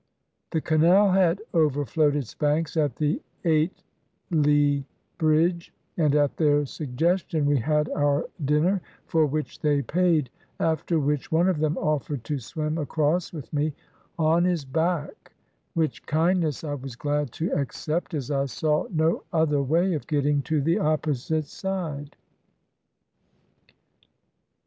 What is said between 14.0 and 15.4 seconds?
on his back,